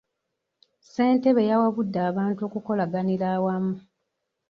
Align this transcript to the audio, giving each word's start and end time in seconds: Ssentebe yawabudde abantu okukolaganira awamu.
Ssentebe 0.81 1.41
yawabudde 1.49 1.99
abantu 2.09 2.41
okukolaganira 2.47 3.25
awamu. 3.35 3.75